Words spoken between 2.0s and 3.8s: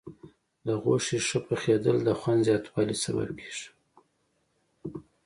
د خوند زیاتوالي سبب کېږي.